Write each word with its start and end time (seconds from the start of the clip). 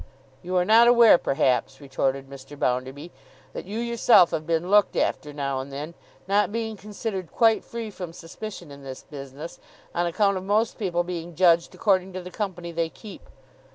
You 0.41 0.55
are 0.55 0.65
not 0.65 0.87
aware 0.87 1.19
perhaps,' 1.19 1.79
retorted 1.79 2.27
Mr. 2.27 2.57
Bounderby, 2.57 3.11
'that 3.53 3.65
you 3.65 3.77
yourself 3.77 4.31
have 4.31 4.47
been 4.47 4.71
looked 4.71 4.95
after 4.95 5.31
now 5.31 5.59
and 5.59 5.71
then, 5.71 5.93
not 6.27 6.51
being 6.51 6.75
considered 6.75 7.31
quite 7.31 7.63
free 7.63 7.91
from 7.91 8.11
suspicion 8.11 8.71
in 8.71 8.81
this 8.83 9.03
business, 9.03 9.59
on 9.93 10.07
account 10.07 10.37
of 10.37 10.43
most 10.43 10.79
people 10.79 11.03
being 11.03 11.35
judged 11.35 11.75
according 11.75 12.13
to 12.13 12.21
the 12.23 12.31
company 12.31 12.71
they 12.71 12.89
keep. 12.89 13.29